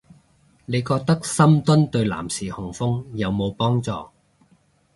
[0.65, 3.91] 你覺得深蹲對男士雄風有冇幫助